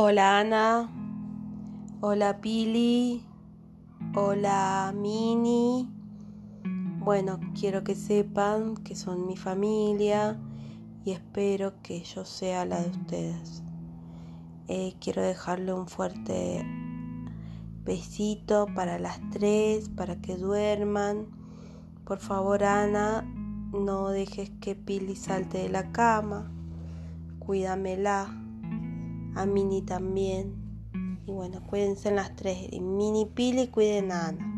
Hola 0.00 0.38
Ana, 0.38 0.88
hola 2.00 2.40
Pili, 2.40 3.26
hola 4.14 4.94
Mini. 4.94 5.88
Bueno, 7.00 7.40
quiero 7.58 7.82
que 7.82 7.96
sepan 7.96 8.76
que 8.76 8.94
son 8.94 9.26
mi 9.26 9.36
familia 9.36 10.38
y 11.04 11.10
espero 11.10 11.82
que 11.82 12.04
yo 12.04 12.24
sea 12.24 12.64
la 12.64 12.80
de 12.80 12.90
ustedes. 12.90 13.64
Eh, 14.68 14.94
quiero 15.00 15.20
dejarle 15.20 15.72
un 15.72 15.88
fuerte 15.88 16.64
besito 17.82 18.68
para 18.76 19.00
las 19.00 19.18
tres, 19.32 19.88
para 19.88 20.20
que 20.20 20.36
duerman. 20.36 21.26
Por 22.04 22.20
favor, 22.20 22.62
Ana, 22.62 23.22
no 23.72 24.10
dejes 24.10 24.50
que 24.60 24.76
Pili 24.76 25.16
salte 25.16 25.58
de 25.58 25.70
la 25.70 25.90
cama. 25.90 26.52
Cuídamela 27.40 28.47
a 29.38 29.46
Mini 29.46 29.82
también. 29.82 30.54
Y 31.26 31.30
bueno, 31.30 31.62
cuídense 31.66 32.08
en 32.08 32.16
las 32.16 32.34
tres. 32.34 32.70
Mini 32.80 33.26
Pili, 33.26 33.68
cuiden 33.68 34.12
a 34.12 34.28
Ana. 34.28 34.57